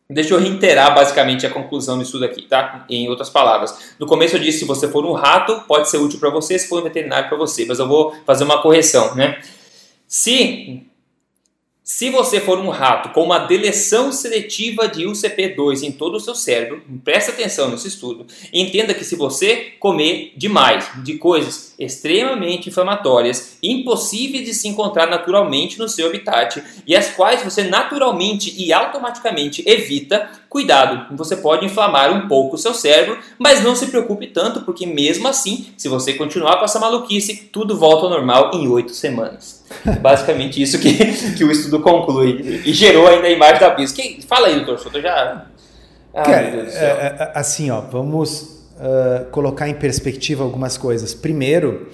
[0.09, 2.85] Deixa eu reiterar basicamente a conclusão disso daqui, tá?
[2.91, 3.95] Em outras palavras.
[3.99, 6.69] No começo eu disse se você for um rato, pode ser útil para você, se
[6.69, 9.41] for um veterinário para você, mas eu vou fazer uma correção, né?
[10.07, 10.87] Se
[11.87, 16.35] se você for um rato com uma deleção seletiva de UCP2 em todo o seu
[16.35, 23.59] cérebro, preste atenção nesse estudo, entenda que se você comer demais de coisas extremamente inflamatórias,
[23.63, 29.63] impossíveis de se encontrar naturalmente no seu habitat e as quais você naturalmente e automaticamente
[29.67, 34.63] evita, cuidado, você pode inflamar um pouco o seu cérebro, mas não se preocupe tanto,
[34.63, 38.93] porque mesmo assim, se você continuar com essa maluquice, tudo volta ao normal em oito
[38.93, 39.64] semanas.
[40.01, 42.63] Basicamente isso que, que o estudo conclui.
[42.65, 43.93] E gerou ainda a imagem da bis.
[43.93, 45.47] Que, fala aí, doutor Souto, já...
[46.15, 48.43] Ah, Cara, é, é, assim, ó, vamos
[48.77, 51.13] uh, colocar em perspectiva algumas coisas.
[51.13, 51.89] Primeiro,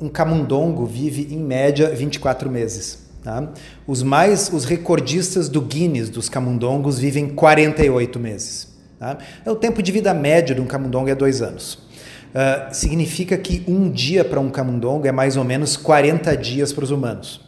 [0.00, 3.10] um camundongo vive em média 24 meses.
[3.22, 3.48] Tá?
[3.86, 8.68] Os mais, os recordistas do Guinness dos camundongos vivem 48 meses.
[8.98, 9.18] Tá?
[9.44, 11.78] É o tempo de vida médio de um camundongo é dois anos.
[12.30, 16.84] Uh, significa que um dia para um camundongo é mais ou menos 40 dias para
[16.84, 17.40] os humanos.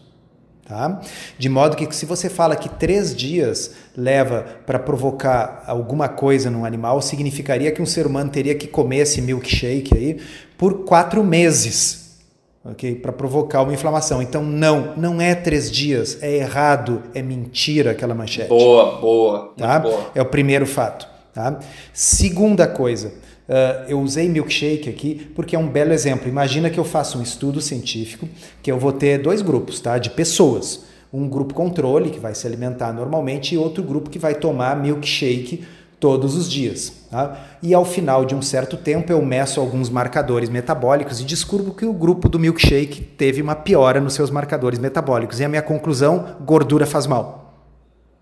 [0.66, 1.00] Tá?
[1.38, 6.64] De modo que se você fala que três dias leva para provocar alguma coisa num
[6.64, 10.20] animal, significaria que um ser humano teria que comer esse milkshake aí
[10.56, 12.20] por quatro meses,
[12.64, 12.94] ok?
[12.94, 14.22] Para provocar uma inflamação.
[14.22, 18.48] Então não, não é três dias, é errado, é mentira aquela manchete.
[18.48, 19.78] Boa, boa, tá?
[19.78, 20.10] boa.
[20.14, 21.06] É o primeiro fato.
[21.34, 21.58] Tá?
[21.92, 23.12] Segunda coisa.
[23.48, 26.28] Uh, eu usei milkshake aqui porque é um belo exemplo.
[26.28, 28.28] Imagina que eu faço um estudo científico
[28.62, 29.98] que eu vou ter dois grupos, tá?
[29.98, 30.84] De pessoas.
[31.12, 35.64] Um grupo controle que vai se alimentar normalmente e outro grupo que vai tomar milkshake
[36.00, 36.92] todos os dias.
[37.10, 37.38] Tá?
[37.62, 41.84] E ao final de um certo tempo eu meço alguns marcadores metabólicos e descubro que
[41.84, 45.38] o grupo do milkshake teve uma piora nos seus marcadores metabólicos.
[45.38, 47.68] E a minha conclusão: gordura faz mal.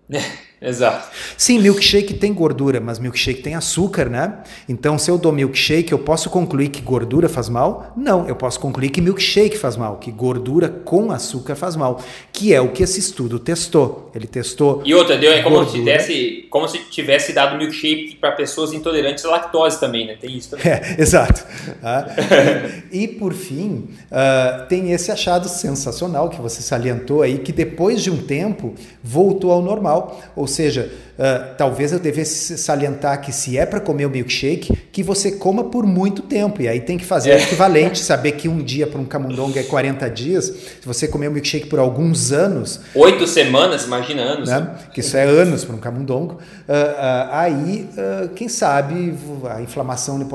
[0.61, 1.09] Exato.
[1.35, 4.43] Sim, milkshake tem gordura, mas milkshake tem açúcar, né?
[4.69, 7.91] Então, se eu dou milkshake, eu posso concluir que gordura faz mal?
[7.97, 11.99] Não, eu posso concluir que milkshake faz mal, que gordura com açúcar faz mal,
[12.31, 14.11] que é o que esse estudo testou.
[14.13, 14.83] Ele testou.
[14.85, 19.25] E outra, deu, é como se, desse, como se tivesse dado milkshake para pessoas intolerantes
[19.25, 20.15] à lactose também, né?
[20.19, 20.61] Tem isso também.
[20.71, 21.43] É, exato.
[21.83, 22.05] Ah,
[22.91, 28.01] e, e, por fim, uh, tem esse achado sensacional que você salientou aí, que depois
[28.01, 30.21] de um tempo voltou ao normal.
[30.35, 35.01] Ou seja, uh, talvez eu devesse salientar que se é para comer o milkshake, que
[35.01, 36.61] você coma por muito tempo.
[36.61, 37.35] E aí tem que fazer é.
[37.37, 40.45] o equivalente, saber que um dia para um camundongo é 40 dias.
[40.45, 42.81] Se você comer o milkshake por alguns anos.
[42.93, 44.49] Oito semanas, imagina anos.
[44.49, 44.75] Né?
[44.93, 46.33] Que isso é anos para um camundongo.
[46.33, 47.89] Uh, uh, aí,
[48.35, 49.15] quem sabe,
[49.49, 50.29] a inflamação no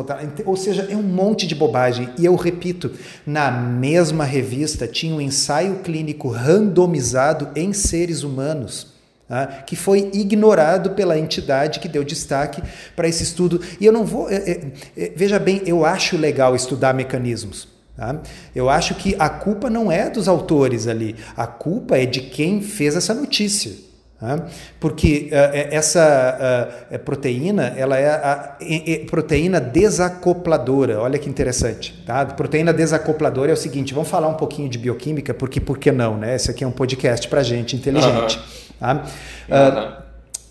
[0.45, 2.09] Ou seja, é um monte de bobagem.
[2.19, 2.91] E eu repito,
[3.25, 8.96] na mesma revista tinha um ensaio clínico randomizado em seres humanos
[9.29, 9.45] Tá?
[9.67, 12.63] que foi ignorado pela entidade que deu destaque
[12.95, 13.61] para esse estudo.
[13.81, 14.31] E eu não vou.
[14.31, 14.61] É, é,
[14.97, 17.67] é, veja bem, eu acho legal estudar mecanismos.
[17.97, 18.21] Tá?
[18.55, 22.63] Eu acho que a culpa não é dos autores ali, a culpa é de quem
[22.63, 23.87] fez essa notícia.
[24.19, 24.47] Tá?
[24.81, 31.01] Porque uh, essa uh, proteína ela é a, a, proteína desacopladora.
[31.01, 32.03] Olha que interessante.
[32.07, 32.25] Tá?
[32.25, 36.17] Proteína desacopladora é o seguinte: vamos falar um pouquinho de bioquímica, porque por que não?
[36.17, 36.35] Né?
[36.35, 38.39] Esse aqui é um podcast para gente inteligente.
[38.39, 38.66] Uhum.
[38.79, 39.05] Tá?
[39.49, 40.07] Uh,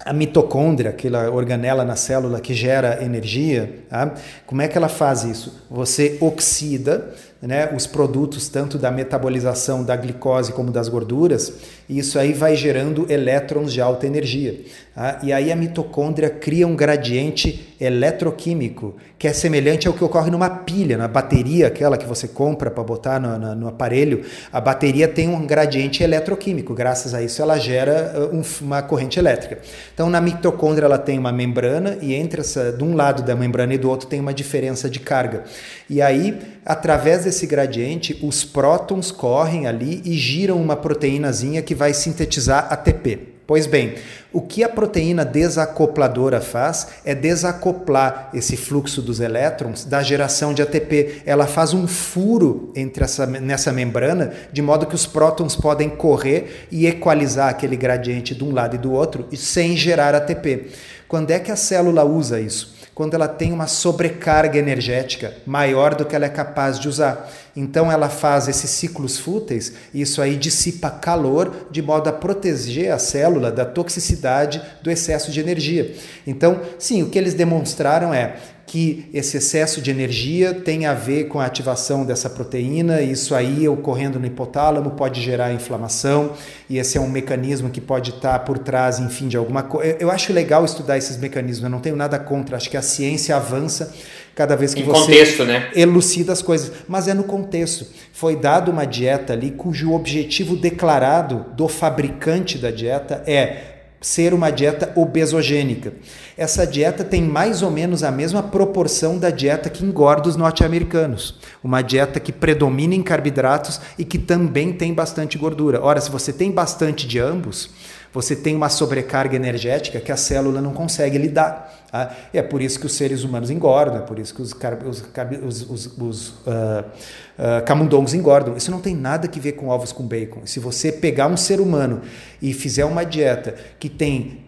[0.06, 4.14] a mitocôndria, aquela organela na célula que gera energia, tá?
[4.46, 5.66] como é que ela faz isso?
[5.70, 7.12] Você oxida
[7.42, 11.54] né, os produtos tanto da metabolização da glicose como das gorduras,
[11.90, 14.60] e isso aí vai gerando elétrons de alta energia.
[14.96, 15.20] Tá?
[15.22, 20.50] E aí a mitocôndria cria um gradiente eletroquímico que é semelhante ao que ocorre numa
[20.50, 24.24] pilha, na bateria, aquela que você compra para botar no, no, no, aparelho.
[24.54, 29.20] A bateria tem um gradiente eletroquímico, graças a isso ela gera uh, um, uma corrente
[29.20, 29.60] elétrica.
[29.94, 33.74] Então na mitocôndria ela tem uma membrana e entre essa, de um lado da membrana
[33.74, 35.44] e do outro tem uma diferença de carga.
[35.90, 41.94] E aí, através desse gradiente, os prótons correm ali e giram uma proteínazinha que vai
[41.94, 43.35] sintetizar ATP.
[43.48, 43.94] Pois bem,
[44.34, 50.64] o que a proteína desacopladora faz é desacoplar esse fluxo dos elétrons da geração de
[50.64, 51.22] ATP.
[51.28, 56.68] Ela faz um furo entre essa, nessa membrana, de modo que os prótons podem correr
[56.72, 60.72] e equalizar aquele gradiente de um lado e do outro, sem gerar ATP.
[61.08, 62.75] Quando é que a célula usa isso?
[62.96, 67.30] Quando ela tem uma sobrecarga energética maior do que ela é capaz de usar.
[67.54, 72.94] Então ela faz esses ciclos fúteis e isso aí dissipa calor de modo a proteger
[72.94, 75.94] a célula da toxicidade do excesso de energia.
[76.26, 81.26] Então, sim, o que eles demonstraram é que esse excesso de energia tem a ver
[81.26, 86.34] com a ativação dessa proteína, isso aí ocorrendo no hipotálamo pode gerar inflamação,
[86.70, 89.98] e esse é um mecanismo que pode estar por trás, enfim, de alguma coisa.
[90.00, 93.36] Eu acho legal estudar esses mecanismos, eu não tenho nada contra, acho que a ciência
[93.36, 93.94] avança
[94.34, 95.72] cada vez que em você contexto, né?
[95.76, 97.86] elucida as coisas, mas é no contexto.
[98.12, 103.75] Foi dada uma dieta ali cujo objetivo declarado do fabricante da dieta é
[104.06, 105.94] ser uma dieta obesogênica.
[106.38, 111.40] Essa dieta tem mais ou menos a mesma proporção da dieta que engorda os norte-americanos.
[111.64, 115.82] Uma dieta que predomina em carboidratos e que também tem bastante gordura.
[115.82, 117.72] Ora, se você tem bastante de ambos,
[118.16, 121.86] você tem uma sobrecarga energética que a célula não consegue lidar.
[121.92, 122.16] Tá?
[122.32, 125.98] É por isso que os seres humanos engordam, é por isso que os, os, os,
[125.98, 128.56] os uh, uh, camundongos engordam.
[128.56, 130.46] Isso não tem nada que ver com ovos com bacon.
[130.46, 132.04] Se você pegar um ser humano
[132.42, 134.46] e fizer uma dieta que tem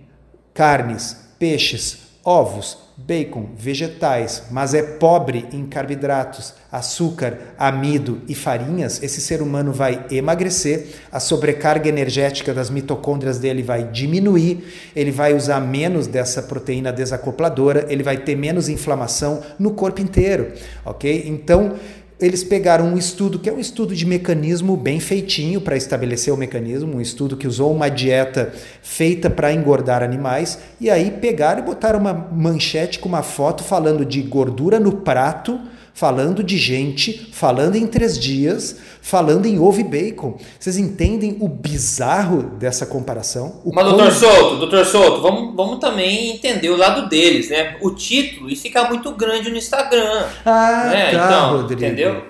[0.53, 9.21] carnes, peixes, ovos, bacon, vegetais, mas é pobre em carboidratos, açúcar, amido e farinhas, esse
[9.21, 14.61] ser humano vai emagrecer, a sobrecarga energética das mitocôndrias dele vai diminuir,
[14.93, 20.51] ele vai usar menos dessa proteína desacopladora, ele vai ter menos inflamação no corpo inteiro,
[20.83, 21.23] ok?
[21.27, 21.77] Então,
[22.19, 26.37] eles pegaram um estudo que é um estudo de mecanismo bem feitinho para estabelecer o
[26.37, 31.65] mecanismo, um estudo que usou uma dieta feita para engordar animais, e aí pegaram e
[31.65, 35.59] botaram uma manchete com uma foto falando de gordura no prato
[35.97, 40.37] falando de gente, falando em três dias, falando em ovo e bacon.
[40.59, 43.59] Vocês entendem o bizarro dessa comparação?
[43.65, 43.97] O Mas, como...
[43.97, 47.77] doutor Souto, doutor Souto, vamos, vamos também entender o lado deles, né?
[47.81, 50.27] O título, isso fica muito grande no Instagram.
[50.45, 51.11] Ah, né?
[51.11, 51.83] tá, então, Rodrigo.
[51.83, 52.25] Entendeu?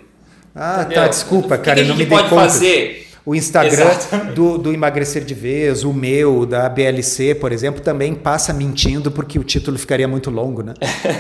[0.56, 1.02] Ah, tá, entendeu?
[1.04, 2.44] tá, desculpa, cara, eu não me dei pode conta.
[2.44, 3.07] fazer?
[3.28, 3.90] O Instagram
[4.34, 9.38] do, do, Emagrecer de Vez, o meu, da BLC, por exemplo, também passa mentindo porque
[9.38, 10.74] o título ficaria muito longo, né?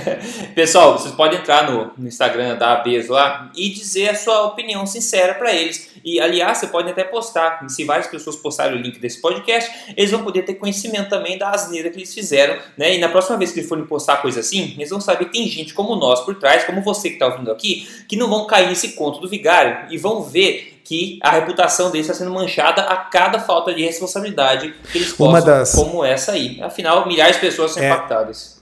[0.55, 4.87] Pessoal, vocês podem entrar no, no Instagram da ABES lá e dizer a sua opinião
[4.87, 5.89] sincera para eles.
[6.01, 7.67] E aliás, você pode até postar.
[7.67, 11.49] Se várias pessoas postarem o link desse podcast, eles vão poder ter conhecimento também da
[11.49, 12.95] asneira que eles fizeram, né?
[12.95, 15.45] E na próxima vez que eles forem postar coisa assim, eles vão saber que tem
[15.49, 18.69] gente como nós por trás, como você que está ouvindo aqui, que não vão cair
[18.69, 22.95] nesse conto do vigário e vão ver que a reputação deles está sendo manchada a
[22.95, 25.75] cada falta de responsabilidade que eles postam, das...
[25.75, 26.61] como essa aí.
[26.63, 27.89] Afinal, milhares de pessoas são é...
[27.89, 28.61] impactadas.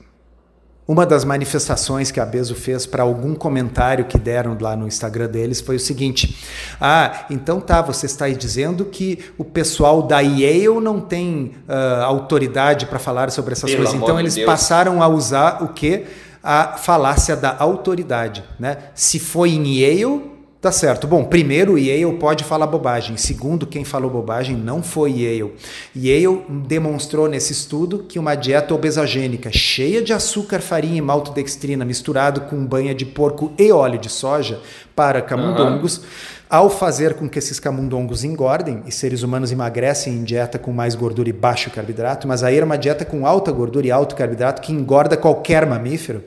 [0.87, 5.27] Uma das manifestações que a Bezo fez para algum comentário que deram lá no Instagram
[5.27, 6.35] deles foi o seguinte:
[6.81, 12.03] Ah, então tá, você está aí dizendo que o pessoal da Yale não tem uh,
[12.03, 14.01] autoridade para falar sobre essas Pelo coisas.
[14.01, 14.45] Então eles Deus.
[14.45, 16.05] passaram a usar o que?
[16.43, 18.43] A falácia da autoridade.
[18.59, 18.77] Né?
[18.93, 20.34] Se foi em Yale,
[20.65, 21.05] Tá certo.
[21.05, 23.17] Bom, primeiro, Yale pode falar bobagem.
[23.17, 25.53] Segundo, quem falou bobagem não foi Yale.
[25.95, 32.41] Yale demonstrou nesse estudo que uma dieta obesogênica, cheia de açúcar, farinha e maltodextrina, misturado
[32.41, 34.59] com banha de porco e óleo de soja
[34.95, 36.03] para camundongos, uhum.
[36.49, 40.95] ao fazer com que esses camundongos engordem e seres humanos emagrecem em dieta com mais
[40.95, 44.63] gordura e baixo carboidrato, mas aí era uma dieta com alta gordura e alto carboidrato
[44.63, 46.23] que engorda qualquer mamífero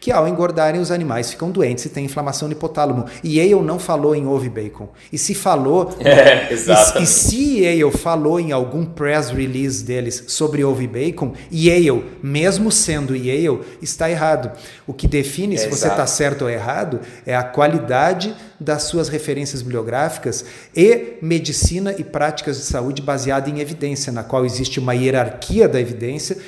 [0.00, 3.04] que ao engordarem os animais ficam doentes e têm inflamação no hipotálamo.
[3.22, 4.88] E Yale não falou em ovo e bacon.
[5.12, 10.64] E se falou, é, e, e, se Yale falou em algum press release deles sobre
[10.64, 14.50] ovo e bacon, Yale, mesmo sendo Yale, está errado.
[14.86, 19.08] O que define é, se você está certo ou errado é a qualidade das suas
[19.08, 24.94] referências bibliográficas e medicina e práticas de saúde baseada em evidência, na qual existe uma
[24.94, 26.38] hierarquia da evidência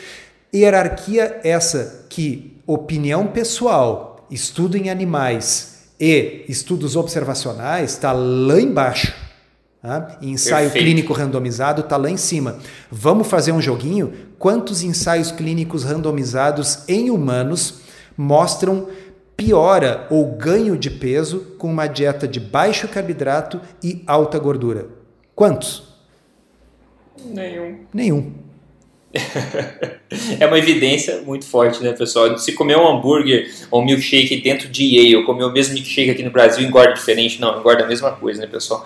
[0.55, 9.15] Hierarquia essa que opinião pessoal, estudo em animais e estudos observacionais está lá embaixo.
[9.81, 10.19] Tá?
[10.23, 10.85] Ensaio Perfeito.
[10.85, 12.59] clínico randomizado está lá em cima.
[12.91, 14.13] Vamos fazer um joguinho?
[14.39, 17.81] Quantos ensaios clínicos randomizados em humanos
[18.17, 18.89] mostram
[19.37, 24.87] piora ou ganho de peso com uma dieta de baixo carboidrato e alta gordura?
[25.35, 25.97] Quantos?
[27.25, 27.81] Nenhum.
[27.93, 28.33] Nenhum.
[30.41, 32.37] é uma evidência muito forte, né, pessoal?
[32.39, 36.11] Se comer um hambúrguer ou um milkshake dentro de Yale, ou comer o mesmo milkshake
[36.11, 37.41] aqui no Brasil, engorda diferente.
[37.41, 38.85] Não, engorda a mesma coisa, né, pessoal?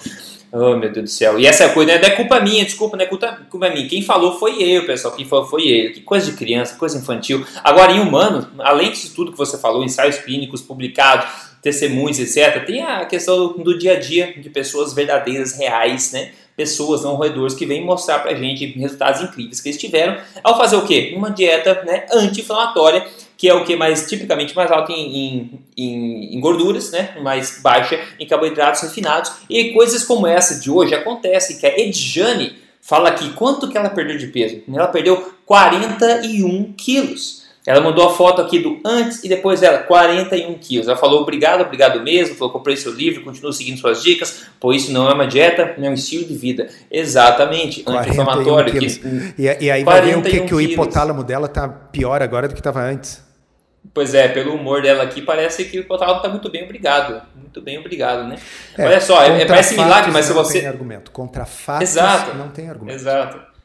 [0.52, 1.38] Oh, meu Deus do céu.
[1.38, 3.86] E essa coisa não é culpa minha, desculpa, não é culpa, culpa minha.
[3.88, 5.14] Quem falou foi eu, pessoal.
[5.14, 5.92] Quem falou foi eu.
[5.92, 7.44] Que coisa de criança, coisa infantil.
[7.62, 11.26] Agora, em humano, além disso tudo que você falou, ensaios clínicos publicados,
[11.60, 16.30] testemunhos, etc., tem a questão do dia a dia de pessoas verdadeiras, reais, né?
[16.56, 20.76] Pessoas, não roedores, que vêm mostrar pra gente resultados incríveis que eles tiveram ao fazer
[20.76, 21.12] o quê?
[21.16, 26.40] Uma dieta né, anti-inflamatória, que é o que mais tipicamente mais alto em, em, em,
[26.40, 29.30] gorduras, né, mais baixa em carboidratos refinados.
[29.50, 33.90] E coisas como essa de hoje acontecem, que a Edjane fala aqui quanto que ela
[33.90, 34.62] perdeu de peso.
[34.72, 37.45] Ela perdeu 41 quilos.
[37.66, 40.86] Ela mandou a foto aqui do antes e depois dela, 41 quilos.
[40.86, 44.92] Ela falou obrigado, obrigado mesmo, falou comprei seu livro, continuo seguindo suas dicas, pois isso
[44.92, 46.68] não é uma dieta, é um estilo de vida.
[46.88, 48.72] Exatamente, anti-inflamatório.
[49.36, 52.54] E, e, aí vai ver o que, que o hipotálamo dela tá pior agora do
[52.54, 53.24] que estava antes.
[53.92, 57.20] Pois é, pelo humor dela aqui, parece que o hipotálamo está muito bem, obrigado.
[57.34, 58.36] Muito bem, obrigado, né?
[58.76, 60.54] É, Olha só, é, parece milagre, mas se você...
[60.54, 61.10] Não tem argumento.
[61.10, 62.36] Contra fatos Exato.
[62.36, 62.94] não tem argumento.
[62.94, 63.55] Exato.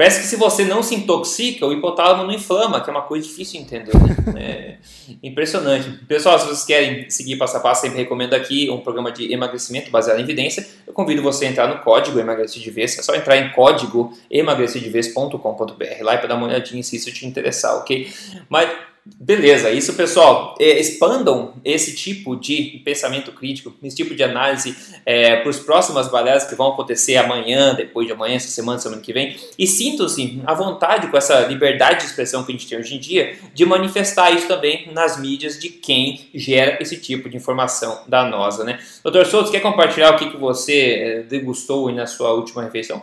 [0.00, 3.28] Parece que se você não se intoxica, o hipotálamo não inflama, que é uma coisa
[3.28, 3.92] difícil de entender.
[4.32, 4.40] Né?
[4.42, 4.78] É
[5.22, 5.90] impressionante.
[6.08, 9.90] Pessoal, se vocês querem seguir passo a passo, sempre recomendo aqui um programa de emagrecimento
[9.90, 10.66] baseado em evidência.
[10.86, 12.98] Eu convido você a entrar no código emagrecer de vez.
[12.98, 17.76] É só entrar em código emagrecidevez.com.br lá para dar uma olhadinha se isso te interessar,
[17.76, 18.10] ok?
[18.48, 18.70] Mas
[19.18, 25.36] Beleza, isso pessoal, é, expandam esse tipo de pensamento crítico, esse tipo de análise é,
[25.36, 29.12] para as próximas baleadas que vão acontecer amanhã, depois de amanhã, essa semana, semana que
[29.12, 32.96] vem, e sintam-se à vontade com essa liberdade de expressão que a gente tem hoje
[32.96, 38.02] em dia, de manifestar isso também nas mídias de quem gera esse tipo de informação
[38.06, 38.78] danosa, né?
[39.02, 43.02] Doutor Souto, quer compartilhar o que, que você é, degustou na sua última refeição?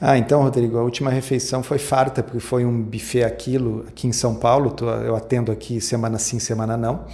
[0.00, 4.12] Ah, então, Rodrigo, a última refeição foi farta, porque foi um buffet aquilo aqui em
[4.12, 4.70] São Paulo.
[4.70, 7.04] Tô, eu atendo aqui semana sim, semana não.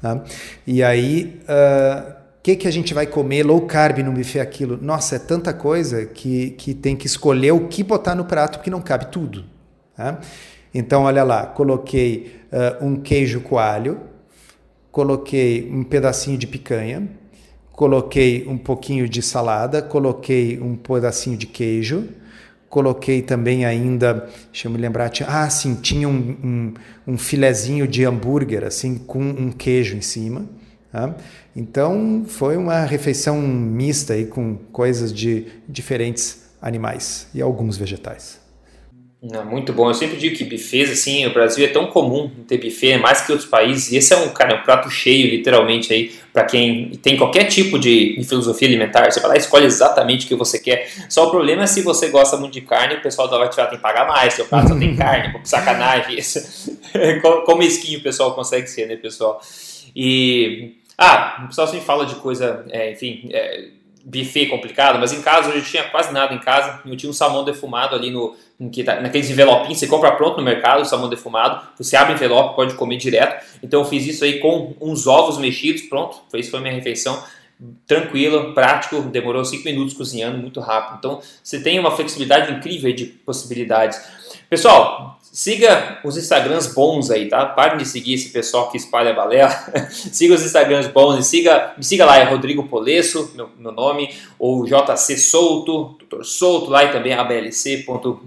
[0.00, 0.24] Tá?
[0.66, 4.40] E aí, o uh, ah, que, que a gente vai comer low carb no buffet
[4.40, 4.78] aquilo?
[4.80, 8.70] Nossa, é tanta coisa que, que tem que escolher o que botar no prato, porque
[8.70, 9.44] não cabe tudo.
[9.94, 10.18] Tá?
[10.72, 14.00] Então, olha lá, coloquei uh, um queijo coalho,
[14.90, 17.06] coloquei um pedacinho de picanha,
[17.70, 22.08] coloquei um pouquinho de salada, coloquei um pedacinho de queijo,
[22.70, 26.74] Coloquei também ainda, deixa eu me lembrar, tinha, ah, sim, tinha um, um,
[27.14, 30.46] um filezinho de hambúrguer, assim, com um queijo em cima.
[30.92, 31.14] Tá?
[31.54, 38.39] Então, foi uma refeição mista aí com coisas de diferentes animais e alguns vegetais.
[39.22, 39.90] Não, muito bom.
[39.90, 43.30] Eu sempre digo que bufês, assim, o Brasil é tão comum ter buffet, mais que
[43.30, 47.18] outros países, e esse é um, cara, um prato cheio, literalmente, aí, para quem tem
[47.18, 49.10] qualquer tipo de, de, filosofia alimentar.
[49.10, 50.88] Você vai lá e escolhe exatamente o que você quer.
[51.10, 53.76] Só o problema é se você gosta muito de carne, o pessoal da Latifá tem
[53.76, 56.16] que pagar mais, seu prato só tem carne, sacanagem.
[57.44, 59.38] Como esquinho o pessoal consegue ser, né, pessoal?
[59.94, 60.76] E.
[60.96, 63.28] Ah, o pessoal sempre fala de coisa, é, enfim.
[63.32, 63.68] É,
[64.04, 66.80] buffet complicado, mas em casa eu tinha quase nada em casa.
[66.84, 68.34] Eu tinha um salmão defumado ali no,
[68.84, 72.56] tá, naqueles envelopinhos, você compra pronto no mercado, o salmão defumado, você abre o envelope,
[72.56, 73.44] pode comer direto.
[73.62, 77.22] Então eu fiz isso aí com uns ovos mexidos, pronto, isso foi minha refeição.
[77.86, 80.96] Tranquilo, prático, demorou 5 minutos cozinhando, muito rápido.
[80.98, 84.00] Então você tem uma flexibilidade incrível de possibilidades.
[84.48, 87.46] Pessoal, Siga os Instagrams bons aí, tá?
[87.46, 89.50] Parem de seguir esse pessoal que espalha balela.
[89.90, 94.12] siga os Instagrams bons e siga, me siga lá, é Rodrigo Polesso, meu, meu nome,
[94.40, 98.26] ou JC Souto, Doutor Souto, lá e também ablc.org.br.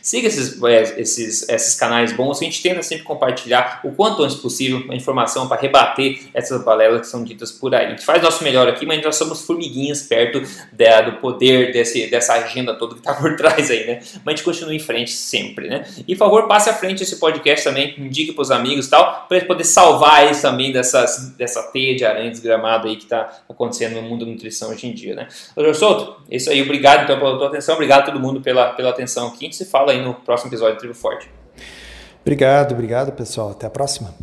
[0.00, 4.36] Siga esses, é, esses, esses canais bons, a gente tenta sempre compartilhar o quanto antes
[4.36, 7.86] possível a informação para rebater essas balelas que são ditas por aí.
[7.86, 10.40] A gente faz nosso melhor aqui, mas nós somos formiguinhas perto
[10.72, 14.00] da, do poder desse, dessa agenda toda que está por trás aí, né?
[14.24, 15.84] Mas a gente continua em frente sempre sempre, né?
[16.06, 19.26] E por favor, passe à frente esse podcast também, indique para os amigos e tal,
[19.28, 23.94] para poder salvar eles também dessas, dessa teia de aranha desgramada aí que está acontecendo
[23.94, 25.28] no mundo da nutrição hoje em dia, né?
[25.56, 28.72] Doutor Souto, é isso aí, obrigado então pela tua atenção, obrigado a todo mundo pela,
[28.72, 31.28] pela atenção aqui, a gente se fala aí no próximo episódio do Tribo Forte.
[32.22, 34.14] Obrigado, obrigado pessoal, até a próxima.